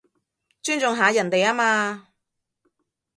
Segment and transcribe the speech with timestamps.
[0.63, 2.07] 尊重下人哋吖嘛